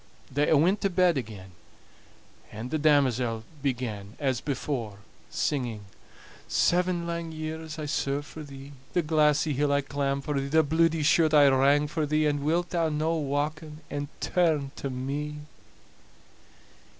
They 0.31 0.49
a' 0.49 0.57
went 0.57 0.81
to 0.81 0.89
bed 0.89 1.15
again, 1.15 1.51
and 2.51 2.71
the 2.71 2.79
damosel 2.79 3.43
began, 3.61 4.15
as 4.19 4.41
before, 4.41 4.97
singing: 5.29 5.81
"Seven 6.47 7.05
lang 7.05 7.31
years 7.31 7.77
I 7.77 7.85
served 7.85 8.25
for 8.25 8.41
thee, 8.41 8.71
The 8.93 9.03
glassy 9.03 9.53
hill 9.53 9.71
I 9.71 9.81
clamb 9.81 10.21
for 10.21 10.39
thee, 10.39 10.47
The 10.47 10.63
bluidy 10.63 11.03
shirt 11.03 11.35
I 11.35 11.47
wrang 11.49 11.85
for 11.87 12.07
thee; 12.07 12.25
And 12.25 12.39
wilt 12.43 12.71
thou 12.71 12.89
no 12.89 13.13
wauken 13.15 13.81
and 13.91 14.07
turn 14.21 14.71
to 14.77 14.89
me?" 14.89 15.35